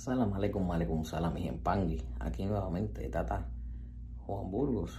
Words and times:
Salam 0.00 0.32
aleikum, 0.32 0.70
aleikum 0.72 1.04
salam, 1.04 1.34
mi 1.34 1.52
pangui. 1.62 2.00
Aquí 2.20 2.46
nuevamente, 2.46 3.06
Tata 3.10 3.50
Juan 4.24 4.50
Burgos. 4.50 4.98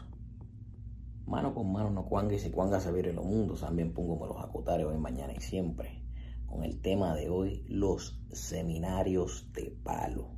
Mano 1.26 1.56
con 1.56 1.72
mano 1.72 1.90
no 1.90 2.06
cuanga 2.06 2.36
y 2.36 2.38
si 2.38 2.52
cuanga 2.52 2.80
se 2.80 2.92
vire 2.92 3.12
los 3.12 3.26
mundos. 3.26 3.62
También 3.62 3.96
pongo 3.96 4.28
los 4.28 4.38
acotare 4.38 4.86
hoy, 4.86 5.00
mañana 5.00 5.34
y 5.34 5.42
siempre. 5.42 6.04
Con 6.46 6.64
el 6.64 6.80
tema 6.82 7.16
de 7.16 7.32
hoy, 7.32 7.66
los 7.68 8.22
seminarios 8.32 9.52
de 9.54 9.76
palo. 9.84 10.36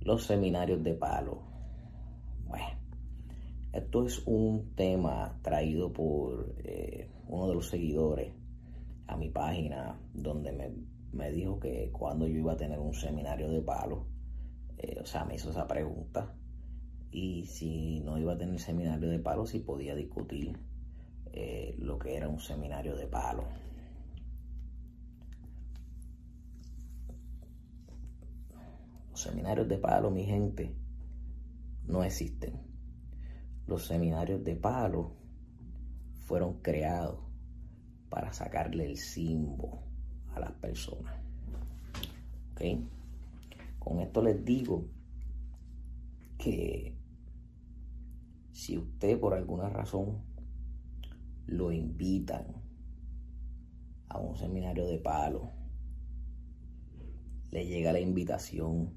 Los 0.00 0.24
seminarios 0.24 0.82
de 0.82 0.94
palo. 0.94 1.44
Bueno, 2.48 2.80
esto 3.72 4.06
es 4.06 4.26
un 4.26 4.74
tema 4.74 5.38
traído 5.42 5.92
por 5.92 6.56
eh, 6.64 7.08
uno 7.28 7.46
de 7.46 7.54
los 7.54 7.68
seguidores 7.68 8.34
a 9.06 9.16
mi 9.16 9.28
página 9.28 10.00
donde 10.14 10.50
me 10.50 10.99
me 11.12 11.30
dijo 11.30 11.58
que 11.58 11.90
cuando 11.92 12.26
yo 12.26 12.38
iba 12.38 12.52
a 12.52 12.56
tener 12.56 12.78
un 12.78 12.94
seminario 12.94 13.50
de 13.50 13.62
palo, 13.62 14.06
eh, 14.78 14.98
o 15.00 15.06
sea, 15.06 15.24
me 15.24 15.34
hizo 15.34 15.50
esa 15.50 15.66
pregunta. 15.66 16.34
Y 17.10 17.46
si 17.46 18.00
no 18.00 18.18
iba 18.18 18.34
a 18.34 18.38
tener 18.38 18.60
seminario 18.60 19.08
de 19.08 19.18
palo, 19.18 19.44
si 19.46 19.60
podía 19.60 19.94
discutir 19.94 20.56
eh, 21.32 21.74
lo 21.78 21.98
que 21.98 22.16
era 22.16 22.28
un 22.28 22.38
seminario 22.38 22.96
de 22.96 23.06
palo. 23.08 23.48
Los 29.10 29.20
seminarios 29.20 29.68
de 29.68 29.78
palo, 29.78 30.10
mi 30.10 30.24
gente, 30.24 30.76
no 31.86 32.04
existen. 32.04 32.60
Los 33.66 33.86
seminarios 33.86 34.44
de 34.44 34.54
palo 34.54 35.16
fueron 36.20 36.62
creados 36.62 37.18
para 38.08 38.32
sacarle 38.32 38.86
el 38.86 38.96
símbolo 38.96 39.89
a 40.34 40.40
las 40.40 40.52
personas. 40.52 41.20
Con 43.78 44.00
esto 44.00 44.22
les 44.22 44.44
digo 44.44 44.84
que 46.36 46.94
si 48.52 48.76
usted 48.76 49.18
por 49.18 49.32
alguna 49.32 49.70
razón 49.70 50.22
lo 51.46 51.72
invitan 51.72 52.44
a 54.08 54.18
un 54.18 54.36
seminario 54.36 54.86
de 54.86 54.98
palo, 54.98 55.52
le 57.50 57.66
llega 57.66 57.94
la 57.94 58.00
invitación 58.00 58.92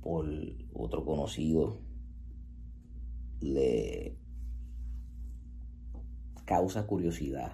por 0.00 0.26
otro 0.74 1.04
conocido, 1.04 1.78
le 3.40 4.18
causa 6.44 6.88
curiosidad 6.88 7.52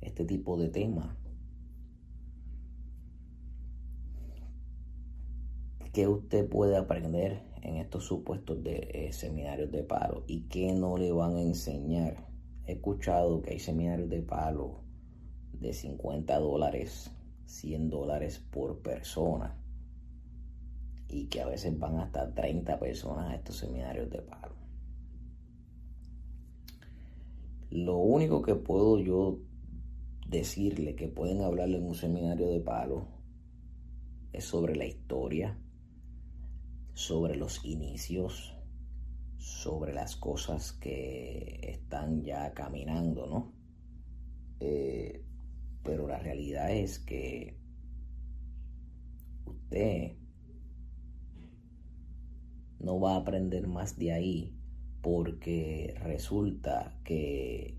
este 0.00 0.24
tipo 0.24 0.58
de 0.58 0.68
temas 0.68 1.23
qué 5.94 6.08
usted 6.08 6.48
puede 6.48 6.76
aprender 6.76 7.40
en 7.62 7.76
estos 7.76 8.04
supuestos 8.04 8.62
de 8.64 8.90
eh, 8.92 9.12
seminarios 9.12 9.70
de 9.70 9.84
palo 9.84 10.24
y 10.26 10.40
qué 10.48 10.72
no 10.72 10.98
le 10.98 11.12
van 11.12 11.36
a 11.36 11.40
enseñar. 11.40 12.26
He 12.66 12.72
escuchado 12.72 13.40
que 13.40 13.52
hay 13.52 13.60
seminarios 13.60 14.10
de 14.10 14.20
palo 14.20 14.80
de 15.52 15.72
50 15.72 16.36
dólares, 16.40 17.12
100 17.46 17.90
dólares 17.90 18.44
por 18.50 18.82
persona 18.82 19.56
y 21.08 21.26
que 21.26 21.40
a 21.40 21.46
veces 21.46 21.78
van 21.78 21.98
hasta 21.98 22.34
30 22.34 22.80
personas 22.80 23.30
a 23.30 23.36
estos 23.36 23.56
seminarios 23.56 24.10
de 24.10 24.20
palo. 24.20 24.56
Lo 27.70 27.98
único 27.98 28.42
que 28.42 28.56
puedo 28.56 28.98
yo 28.98 29.38
decirle 30.26 30.96
que 30.96 31.06
pueden 31.06 31.42
hablarle 31.42 31.78
en 31.78 31.86
un 31.86 31.94
seminario 31.94 32.48
de 32.48 32.58
palo 32.58 33.06
es 34.32 34.44
sobre 34.44 34.74
la 34.74 34.86
historia, 34.86 35.56
sobre 36.94 37.36
los 37.36 37.64
inicios, 37.64 38.54
sobre 39.36 39.92
las 39.92 40.16
cosas 40.16 40.72
que 40.72 41.60
están 41.62 42.22
ya 42.22 42.54
caminando, 42.54 43.26
¿no? 43.26 43.52
Eh, 44.60 45.24
pero 45.82 46.08
la 46.08 46.18
realidad 46.18 46.70
es 46.70 46.98
que 47.00 47.58
usted 49.44 50.16
no 52.78 53.00
va 53.00 53.14
a 53.14 53.18
aprender 53.18 53.66
más 53.66 53.98
de 53.98 54.12
ahí 54.12 54.58
porque 55.02 55.94
resulta 56.02 56.98
que 57.04 57.76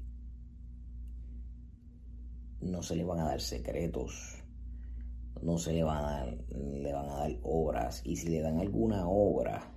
no 2.61 2.83
se 2.83 2.95
le 2.95 3.03
van 3.03 3.19
a 3.19 3.25
dar 3.25 3.41
secretos 3.41 4.44
no 5.45 5.59
se 5.59 5.73
le 5.73 5.83
van 5.83 6.03
a 6.03 6.11
dar, 6.11 6.37
le 6.49 6.91
van 6.91 7.07
a 7.07 7.19
dar 7.19 7.39
obras. 7.43 8.01
Y 8.03 8.15
si 8.15 8.29
le 8.29 8.41
dan 8.41 8.59
alguna 8.59 9.07
obra 9.07 9.71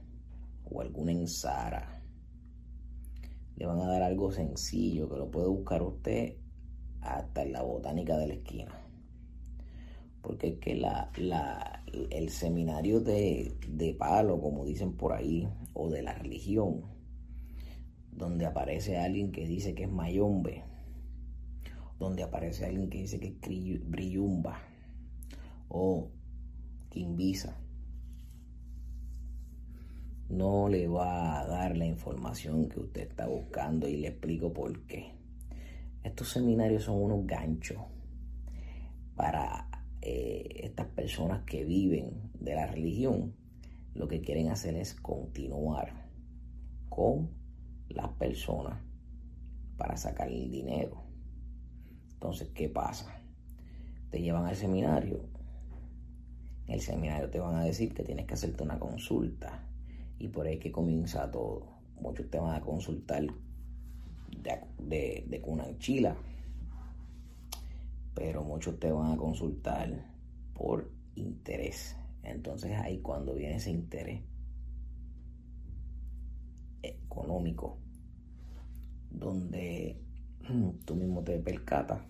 o 0.65 0.81
alguna 0.81 1.13
ensara, 1.13 2.03
le 3.57 3.67
van 3.67 3.79
a 3.81 3.87
dar 3.87 4.03
algo 4.03 4.33
sencillo 4.33 5.11
que 5.11 5.17
lo 5.17 5.31
puede 5.31 5.49
buscar 5.49 5.83
usted 5.83 6.37
hasta 7.03 7.43
en 7.43 7.53
la 7.53 7.63
botánica 7.63 8.17
de 8.17 8.29
la 8.29 8.35
esquina. 8.35 8.81
Porque 10.23 10.49
es 10.49 10.59
que 10.59 10.75
la, 10.75 11.13
la, 11.17 11.85
el 12.11 12.31
seminario 12.31 13.01
de, 13.01 13.55
de 13.69 13.95
palo, 13.95 14.41
como 14.41 14.65
dicen 14.65 14.97
por 14.97 15.13
ahí, 15.13 15.49
o 15.75 15.91
de 15.91 16.03
la 16.03 16.15
religión, 16.15 16.83
donde 18.11 18.47
aparece 18.47 18.97
alguien 18.97 19.33
que 19.33 19.47
dice 19.47 19.75
que 19.75 19.85
es 19.85 19.91
mayombe, 19.91 20.65
donde 21.99 22.23
aparece 22.23 22.65
alguien 22.65 22.89
que 22.89 22.99
dice 22.99 23.21
que 23.21 23.29
es 23.29 23.89
brillumba, 23.89 24.68
o 25.69 26.11
Visa 26.91 27.57
no 30.29 30.69
le 30.69 30.89
va 30.89 31.41
a 31.41 31.47
dar 31.47 31.77
la 31.77 31.87
información 31.87 32.69
que 32.69 32.81
usted 32.81 33.09
está 33.09 33.27
buscando 33.27 33.89
y 33.89 33.97
le 33.97 34.09
explico 34.09 34.53
por 34.53 34.81
qué. 34.87 35.13
Estos 36.05 36.31
seminarios 36.31 36.85
son 36.85 37.03
unos 37.03 37.27
ganchos 37.27 37.79
para 39.17 39.69
eh, 40.03 40.61
estas 40.65 40.87
personas 40.87 41.45
que 41.45 41.65
viven 41.65 42.31
de 42.39 42.55
la 42.55 42.67
religión. 42.67 43.35
Lo 43.95 44.07
que 44.07 44.21
quieren 44.21 44.49
hacer 44.49 44.77
es 44.77 44.95
continuar 44.95 46.11
con 46.89 47.31
las 47.89 48.09
personas 48.11 48.79
para 49.77 49.97
sacar 49.97 50.29
el 50.29 50.51
dinero. 50.51 51.05
Entonces, 52.13 52.49
¿qué 52.55 52.69
pasa? 52.69 53.23
Te 54.11 54.21
llevan 54.21 54.47
al 54.47 54.57
seminario 54.57 55.38
en 56.69 56.75
el 56.75 56.81
seminario 56.83 57.31
te 57.31 57.41
van 57.41 57.57
a 57.57 57.65
decir 57.65 57.95
que 57.95 58.05
tienes 58.05 58.27
que 58.27 58.35
hacerte 58.35 58.63
una 58.63 58.79
consulta 58.79 59.65
y 60.19 60.29
por 60.29 60.47
ahí 60.47 60.59
que 60.59 60.71
comienza 60.71 61.31
todo. 61.31 61.67
Muchos 61.99 62.31
te 62.31 62.39
van 62.39 62.55
a 62.55 62.61
consultar 62.61 63.25
de, 63.25 64.61
de, 64.79 65.25
de 65.27 65.41
Cunanchila, 65.41 66.15
pero 68.15 68.45
muchos 68.45 68.79
te 68.79 68.93
van 68.93 69.13
a 69.13 69.17
consultar 69.17 70.05
por 70.53 70.91
interés. 71.15 71.97
Entonces 72.23 72.73
ahí 72.77 72.99
cuando 72.99 73.35
viene 73.35 73.57
ese 73.57 73.71
interés 73.71 74.21
económico, 76.83 77.79
donde 79.11 80.03
tú 80.85 80.97
mismo 80.97 81.23
te 81.23 81.39
percatas, 81.39 82.03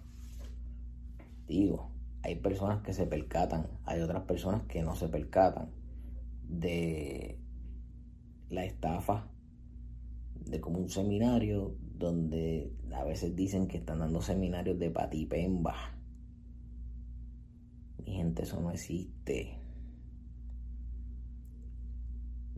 digo, 1.47 1.93
hay 2.29 2.37
personas 2.37 2.83
que 2.83 2.93
se 2.93 3.07
percatan, 3.07 3.67
hay 3.87 4.03
otras 4.03 4.25
personas 4.25 4.63
que 4.65 4.83
no 4.83 4.95
se 4.95 5.09
percatan 5.09 5.71
de 6.47 7.39
la 8.51 8.67
estafa, 8.67 9.31
de 10.35 10.61
como 10.61 10.79
un 10.79 10.91
seminario 10.91 11.75
donde 11.97 12.71
a 12.95 13.03
veces 13.05 13.35
dicen 13.35 13.67
que 13.67 13.79
están 13.79 14.01
dando 14.01 14.21
seminarios 14.21 14.79
de 14.79 14.91
patipemba. 14.91 15.75
Mi 18.05 18.13
gente, 18.13 18.43
eso 18.43 18.61
no 18.61 18.73
existe. 18.73 19.59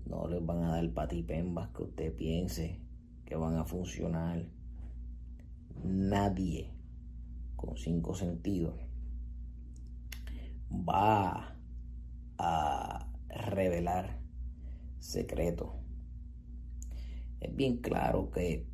No 0.04 0.26
les 0.26 0.44
van 0.44 0.64
a 0.64 0.70
dar 0.70 0.92
patipembas 0.92 1.70
que 1.70 1.84
usted 1.84 2.12
piense 2.16 2.80
que 3.24 3.36
van 3.36 3.56
a 3.56 3.64
funcionar. 3.64 4.44
Nadie 5.84 6.72
con 7.54 7.76
cinco 7.76 8.14
sentidos 8.14 8.89
va 10.70 11.56
a 12.38 13.06
revelar 13.28 14.20
secreto. 14.98 15.74
Es 17.40 17.54
bien 17.54 17.78
claro 17.78 18.30
que 18.30 18.66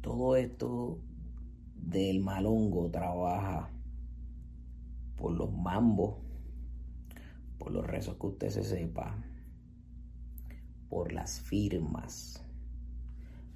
todo 0.00 0.36
esto 0.36 1.00
del 1.76 2.20
malongo 2.20 2.90
trabaja 2.90 3.70
por 5.16 5.32
los 5.32 5.52
mambos, 5.52 6.16
por 7.58 7.72
los 7.72 7.86
rezos 7.86 8.16
que 8.16 8.26
usted 8.26 8.50
se 8.50 8.64
sepa, 8.64 9.16
por 10.88 11.12
las 11.12 11.40
firmas, 11.40 12.42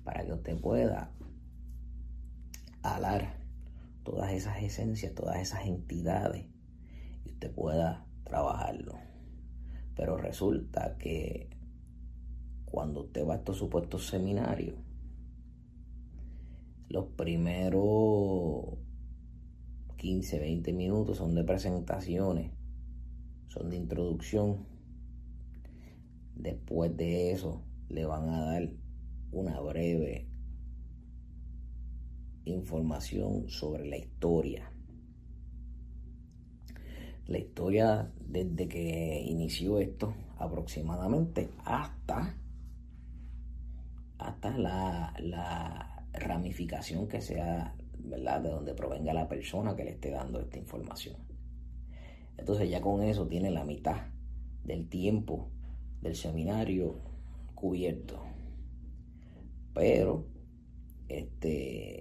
para 0.04 0.24
que 0.24 0.32
usted 0.32 0.60
pueda 0.60 1.10
alar 2.82 3.36
todas 4.10 4.32
esas 4.32 4.62
esencias, 4.62 5.14
todas 5.14 5.36
esas 5.38 5.66
entidades. 5.66 6.46
Y 7.26 7.32
usted 7.32 7.52
pueda 7.52 8.06
trabajarlo. 8.24 8.94
Pero 9.94 10.16
resulta 10.16 10.96
que 10.96 11.50
cuando 12.64 13.02
usted 13.02 13.26
va 13.26 13.34
a 13.34 13.36
estos 13.36 13.58
supuestos 13.58 14.06
seminarios, 14.06 14.76
los 16.88 17.04
primeros 17.16 18.78
15, 19.98 20.38
20 20.38 20.72
minutos 20.72 21.18
son 21.18 21.34
de 21.34 21.44
presentaciones, 21.44 22.52
son 23.48 23.68
de 23.68 23.76
introducción. 23.76 24.66
Después 26.34 26.96
de 26.96 27.32
eso 27.32 27.62
le 27.90 28.06
van 28.06 28.30
a 28.30 28.40
dar 28.40 28.70
una 29.32 29.60
breve 29.60 30.27
información 32.50 33.48
sobre 33.48 33.86
la 33.86 33.96
historia. 33.96 34.70
La 37.26 37.38
historia 37.38 38.10
desde 38.20 38.68
que 38.68 39.22
inició 39.26 39.78
esto 39.78 40.14
aproximadamente 40.38 41.50
hasta, 41.64 42.34
hasta 44.18 44.56
la, 44.56 45.14
la 45.20 46.06
ramificación 46.12 47.06
que 47.08 47.20
sea, 47.20 47.74
¿verdad? 47.98 48.40
De 48.40 48.50
donde 48.50 48.74
provenga 48.74 49.12
la 49.12 49.28
persona 49.28 49.76
que 49.76 49.84
le 49.84 49.90
esté 49.90 50.10
dando 50.10 50.40
esta 50.40 50.58
información. 50.58 51.16
Entonces 52.38 52.70
ya 52.70 52.80
con 52.80 53.02
eso 53.02 53.26
tiene 53.26 53.50
la 53.50 53.64
mitad 53.64 54.06
del 54.64 54.88
tiempo 54.88 55.50
del 56.00 56.14
seminario 56.14 57.00
cubierto. 57.54 58.22
Pero, 59.74 60.26
este, 61.08 61.97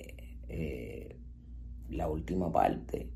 la 1.97 2.07
última 2.07 2.51
parte, 2.51 3.11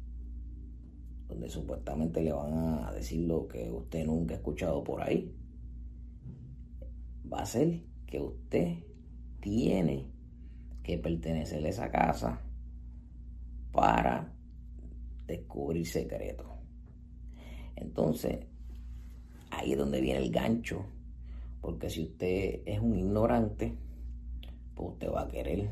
donde 1.27 1.47
supuestamente 1.49 2.21
le 2.21 2.33
van 2.33 2.53
a 2.83 2.91
decir 2.91 3.27
lo 3.27 3.47
que 3.47 3.69
usted 3.71 4.05
nunca 4.05 4.33
ha 4.33 4.37
escuchado 4.37 4.83
por 4.83 5.01
ahí, 5.01 5.33
va 7.31 7.41
a 7.41 7.45
ser 7.45 7.83
que 8.07 8.19
usted 8.19 8.79
tiene 9.39 10.11
que 10.83 10.97
pertenecer 10.97 11.63
a 11.63 11.69
esa 11.69 11.91
casa 11.91 12.41
para 13.71 14.33
descubrir 15.27 15.85
secretos. 15.85 16.47
Entonces, 17.75 18.45
ahí 19.51 19.73
es 19.73 19.77
donde 19.77 20.01
viene 20.01 20.25
el 20.25 20.31
gancho, 20.31 20.85
porque 21.61 21.89
si 21.89 22.01
usted 22.01 22.61
es 22.65 22.79
un 22.79 22.95
ignorante, 22.95 23.73
pues 24.75 24.93
usted 24.93 25.11
va 25.11 25.21
a 25.21 25.27
querer 25.29 25.69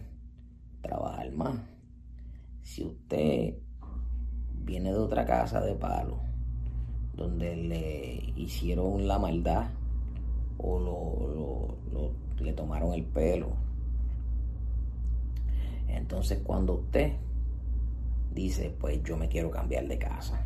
trabajar 0.81 1.31
más. 1.33 1.68
Si 2.61 2.83
usted 2.83 3.55
viene 4.63 4.91
de 4.91 4.99
otra 4.99 5.25
casa 5.25 5.61
de 5.61 5.75
palo, 5.75 6.19
donde 7.15 7.55
le 7.55 8.33
hicieron 8.35 9.07
la 9.07 9.19
maldad 9.19 9.69
o 10.57 10.79
lo, 10.79 12.17
le 12.43 12.53
tomaron 12.53 12.93
el 12.93 13.03
pelo, 13.03 13.49
entonces 15.87 16.39
cuando 16.43 16.73
usted 16.75 17.13
dice, 18.33 18.73
pues 18.79 19.03
yo 19.03 19.17
me 19.17 19.27
quiero 19.27 19.51
cambiar 19.51 19.87
de 19.87 19.97
casa, 19.97 20.45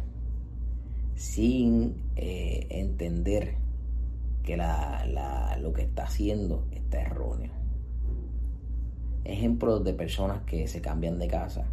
sin 1.16 1.95
eh, 2.16 2.68
entender 2.69 3.56
que 4.44 4.57
la, 4.57 5.57
lo 5.62 5.74
que 5.74 5.83
está 5.83 6.04
haciendo 6.04 6.66
está 6.71 7.01
erróneo. 7.01 7.51
Ejemplos 9.24 9.83
de 9.83 9.94
personas 9.94 10.44
que 10.44 10.68
se 10.68 10.81
cambian 10.81 11.18
de 11.18 11.27
casa, 11.27 11.66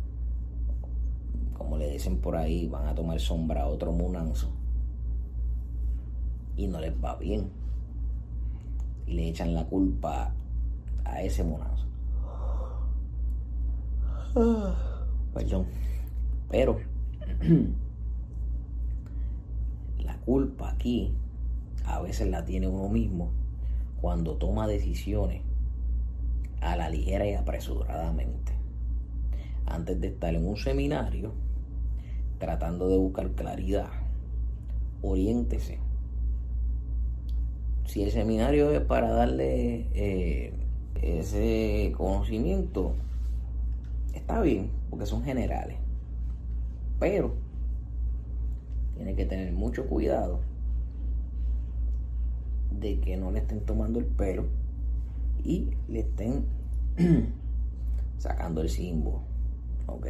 como 1.60 1.76
le 1.76 1.90
dicen 1.90 2.22
por 2.22 2.36
ahí, 2.36 2.66
van 2.68 2.88
a 2.88 2.94
tomar 2.94 3.20
sombra 3.20 3.64
a 3.64 3.66
otro 3.66 3.92
munanzo 3.92 4.50
y 6.56 6.66
no 6.66 6.80
les 6.80 6.94
va 7.04 7.16
bien. 7.16 7.50
Y 9.06 9.12
le 9.12 9.28
echan 9.28 9.52
la 9.52 9.66
culpa 9.66 10.32
a 11.04 11.22
ese 11.22 11.44
munanzo. 11.44 11.84
Perdón. 15.34 15.66
Pero 16.48 16.78
la 19.98 20.16
culpa 20.20 20.70
aquí 20.70 21.14
a 21.84 22.00
veces 22.00 22.30
la 22.30 22.46
tiene 22.46 22.68
uno 22.68 22.88
mismo 22.88 23.32
cuando 24.00 24.38
toma 24.38 24.66
decisiones 24.66 25.42
a 26.62 26.74
la 26.76 26.88
ligera 26.88 27.26
y 27.26 27.34
apresuradamente. 27.34 28.54
Antes 29.66 30.00
de 30.00 30.08
estar 30.08 30.34
en 30.34 30.48
un 30.48 30.56
seminario, 30.56 31.34
tratando 32.40 32.88
de 32.88 32.96
buscar 32.96 33.30
claridad, 33.32 33.90
oriéntese. 35.02 35.78
Si 37.84 38.02
el 38.02 38.10
seminario 38.10 38.70
es 38.70 38.80
para 38.80 39.10
darle 39.10 39.86
eh, 39.92 40.54
ese 41.02 41.92
conocimiento, 41.96 42.94
está 44.14 44.40
bien, 44.40 44.70
porque 44.88 45.06
son 45.06 45.22
generales. 45.22 45.76
Pero 46.98 47.34
tiene 48.96 49.14
que 49.14 49.26
tener 49.26 49.52
mucho 49.52 49.86
cuidado 49.86 50.40
de 52.70 53.00
que 53.00 53.18
no 53.18 53.30
le 53.30 53.40
estén 53.40 53.60
tomando 53.60 53.98
el 53.98 54.06
pelo 54.06 54.46
y 55.44 55.68
le 55.88 56.00
estén 56.00 56.46
sacando 58.18 58.62
el 58.62 58.70
símbolo. 58.70 59.20
¿Ok? 59.86 60.06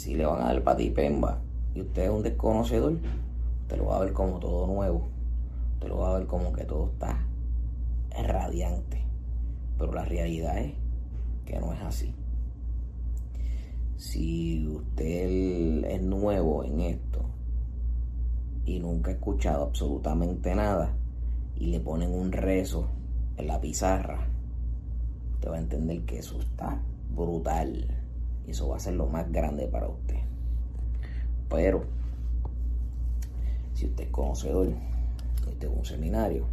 Si 0.00 0.14
le 0.14 0.24
van 0.24 0.40
a 0.40 0.46
dar 0.46 0.64
patipemba 0.64 1.42
y 1.74 1.82
usted 1.82 2.04
es 2.04 2.08
un 2.08 2.22
desconocedor, 2.22 2.94
usted 2.94 3.76
lo 3.76 3.88
va 3.88 3.98
a 3.98 4.00
ver 4.00 4.14
como 4.14 4.38
todo 4.38 4.66
nuevo. 4.66 5.10
Usted 5.74 5.88
lo 5.88 5.98
va 5.98 6.14
a 6.14 6.18
ver 6.18 6.26
como 6.26 6.54
que 6.54 6.64
todo 6.64 6.88
está 6.92 7.22
radiante. 8.10 9.04
Pero 9.76 9.92
la 9.92 10.06
realidad 10.06 10.56
es 10.56 10.72
que 11.44 11.60
no 11.60 11.74
es 11.74 11.82
así. 11.82 12.14
Si 13.98 14.66
usted 14.66 15.84
es 15.84 16.00
nuevo 16.00 16.64
en 16.64 16.80
esto 16.80 17.26
y 18.64 18.78
nunca 18.78 19.10
ha 19.10 19.14
escuchado 19.14 19.64
absolutamente 19.64 20.54
nada, 20.54 20.96
y 21.56 21.66
le 21.66 21.80
ponen 21.80 22.14
un 22.14 22.32
rezo 22.32 22.88
en 23.36 23.48
la 23.48 23.60
pizarra, 23.60 24.26
usted 25.34 25.50
va 25.50 25.56
a 25.56 25.60
entender 25.60 26.06
que 26.06 26.20
eso 26.20 26.40
está 26.40 26.80
brutal. 27.14 27.99
Y 28.46 28.52
eso 28.52 28.68
va 28.68 28.76
a 28.76 28.80
ser 28.80 28.94
lo 28.94 29.06
más 29.06 29.30
grande 29.30 29.68
para 29.68 29.88
usted. 29.88 30.18
Pero, 31.48 31.84
si 33.74 33.86
usted 33.86 34.04
es 34.04 34.10
conocedor, 34.10 34.68
este 35.50 35.66
es 35.66 35.72
un 35.72 35.84
seminario, 35.84 36.46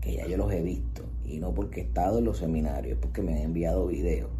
que 0.00 0.14
ya 0.14 0.26
yo 0.26 0.36
los 0.36 0.52
he 0.52 0.62
visto, 0.62 1.04
y 1.24 1.38
no 1.38 1.52
porque 1.52 1.80
he 1.80 1.84
estado 1.84 2.18
en 2.18 2.24
los 2.24 2.38
seminarios, 2.38 2.94
es 2.94 2.98
porque 2.98 3.22
me 3.22 3.32
han 3.32 3.38
enviado 3.38 3.86
videos, 3.86 4.30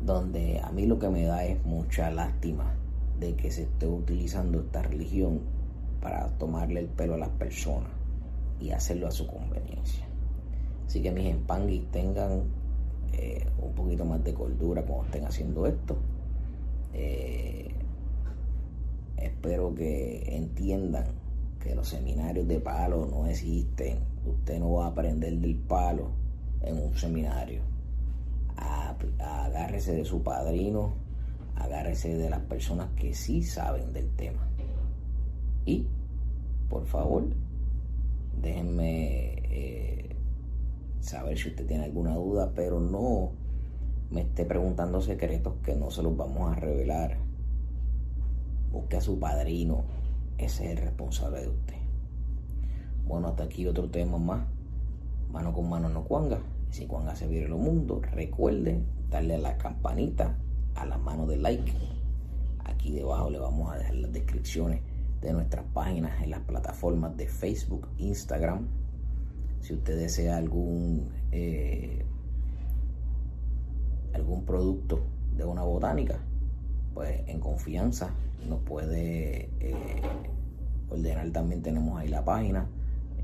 donde 0.00 0.60
a 0.60 0.70
mí 0.72 0.86
lo 0.86 0.98
que 0.98 1.08
me 1.08 1.24
da 1.24 1.44
es 1.44 1.64
mucha 1.64 2.10
lástima 2.10 2.74
de 3.18 3.34
que 3.34 3.50
se 3.50 3.62
esté 3.62 3.86
utilizando 3.86 4.60
esta 4.60 4.82
religión 4.82 5.40
para 6.00 6.28
tomarle 6.38 6.80
el 6.80 6.88
pelo 6.88 7.14
a 7.14 7.18
las 7.18 7.28
personas 7.30 7.90
y 8.60 8.70
hacerlo 8.70 9.06
a 9.06 9.12
su 9.12 9.26
conveniencia. 9.26 10.04
Así 10.86 11.02
que 11.02 11.12
mis 11.12 11.26
empanguis 11.26 11.88
tengan 11.90 12.42
eh, 13.12 13.46
un 13.58 13.72
poquito 13.74 14.04
más 14.04 14.22
de 14.24 14.34
cordura 14.34 14.82
cuando 14.82 15.04
estén 15.06 15.24
haciendo 15.24 15.66
esto. 15.66 15.96
Eh, 16.94 17.70
espero 19.16 19.74
que 19.74 20.36
entiendan 20.36 21.06
que 21.60 21.74
los 21.74 21.88
seminarios 21.88 22.46
de 22.48 22.60
palo 22.60 23.06
no 23.06 23.26
existen. 23.26 23.98
Usted 24.26 24.58
no 24.58 24.72
va 24.72 24.86
a 24.86 24.88
aprender 24.88 25.36
del 25.38 25.56
palo 25.56 26.10
en 26.62 26.78
un 26.78 26.94
seminario. 26.94 27.62
agárrese 29.18 29.94
de 29.94 30.04
su 30.04 30.22
padrino, 30.22 30.94
agárrese 31.56 32.16
de 32.16 32.30
las 32.30 32.40
personas 32.40 32.88
que 32.96 33.14
sí 33.14 33.42
saben 33.42 33.92
del 33.92 34.08
tema. 34.10 34.46
Y, 35.64 35.86
por 36.68 36.84
favor, 36.86 37.24
déjenme 38.40 39.34
eh, 39.50 40.16
saber 41.02 41.36
si 41.36 41.48
usted 41.48 41.66
tiene 41.66 41.84
alguna 41.84 42.14
duda, 42.14 42.52
pero 42.54 42.80
no 42.80 43.32
me 44.10 44.22
esté 44.22 44.44
preguntando 44.44 45.00
secretos 45.00 45.54
que 45.64 45.74
no 45.74 45.90
se 45.90 46.02
los 46.02 46.16
vamos 46.16 46.52
a 46.52 46.60
revelar. 46.60 47.18
Busque 48.70 48.96
a 48.96 49.00
su 49.00 49.18
padrino, 49.18 49.84
ese 50.38 50.64
es 50.64 50.70
el 50.70 50.76
responsable 50.78 51.42
de 51.42 51.48
usted. 51.48 51.76
Bueno, 53.04 53.28
hasta 53.28 53.44
aquí 53.44 53.66
otro 53.66 53.90
tema 53.90 54.18
más. 54.18 54.46
Mano 55.30 55.52
con 55.52 55.68
mano 55.68 55.88
no 55.88 56.04
cuanga. 56.04 56.38
Si 56.70 56.86
cuanga 56.86 57.16
se 57.16 57.26
viene 57.26 57.46
el 57.46 57.54
mundo, 57.54 58.00
recuerde 58.00 58.82
darle 59.10 59.34
a 59.34 59.38
la 59.38 59.58
campanita, 59.58 60.38
a 60.74 60.86
la 60.86 60.98
mano 60.98 61.26
de 61.26 61.36
like. 61.36 61.72
Aquí 62.64 62.92
debajo 62.92 63.28
le 63.28 63.38
vamos 63.38 63.72
a 63.72 63.78
dejar 63.78 63.96
las 63.96 64.12
descripciones 64.12 64.80
de 65.20 65.32
nuestras 65.32 65.64
páginas 65.74 66.22
en 66.22 66.30
las 66.30 66.40
plataformas 66.40 67.16
de 67.16 67.26
Facebook, 67.26 67.88
Instagram. 67.98 68.81
Si 69.62 69.72
usted 69.72 69.96
desea 69.96 70.36
algún 70.36 71.08
eh, 71.30 72.04
algún 74.12 74.44
producto 74.44 75.00
de 75.36 75.44
una 75.44 75.62
botánica, 75.62 76.18
pues 76.94 77.22
en 77.28 77.38
confianza 77.38 78.10
nos 78.46 78.60
puede 78.60 79.50
eh, 79.60 80.02
ordenar. 80.90 81.30
También 81.30 81.62
tenemos 81.62 81.98
ahí 81.98 82.08
la 82.08 82.24
página 82.24 82.66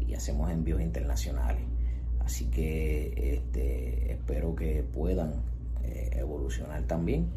y 0.01 0.15
hacemos 0.15 0.51
envíos 0.51 0.81
internacionales. 0.81 1.63
Así 2.21 2.47
que 2.47 3.35
este, 3.35 4.13
espero 4.13 4.55
que 4.55 4.85
puedan 4.85 5.43
eh, 5.83 6.11
evolucionar 6.15 6.85
también. 6.85 7.31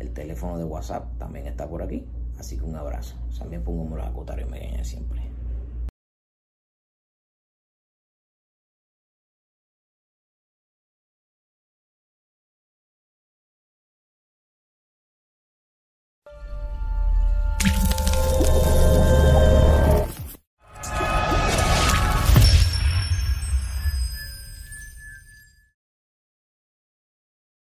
El 0.00 0.10
teléfono 0.10 0.58
de 0.58 0.64
WhatsApp 0.64 1.16
también 1.16 1.46
está 1.46 1.68
por 1.68 1.80
aquí. 1.80 2.04
Así 2.38 2.58
que 2.58 2.64
un 2.64 2.74
abrazo. 2.74 3.16
También 3.38 3.62
pongo 3.62 3.96
los 3.96 4.04
acotarios 4.04 4.50
siempre. 4.82 5.35